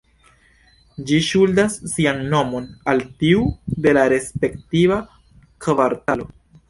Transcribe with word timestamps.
Ĝi 1.09 1.17
ŝuldas 1.25 1.75
sian 1.91 2.23
nomon 2.31 2.65
al 2.93 3.03
tiu 3.25 3.43
de 3.87 3.95
la 3.99 4.07
respektiva 4.15 4.99
kvartalo. 5.67 6.29